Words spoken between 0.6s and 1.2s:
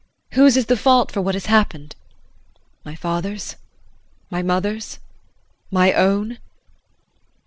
the fault